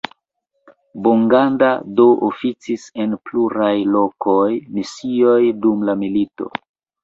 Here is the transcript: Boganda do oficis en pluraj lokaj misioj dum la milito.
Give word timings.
Boganda 1.07 1.69
do 1.99 2.07
oficis 2.29 2.87
en 3.05 3.15
pluraj 3.29 3.71
lokaj 3.99 4.49
misioj 4.81 5.41
dum 5.63 5.89
la 5.91 6.01
milito. 6.05 6.53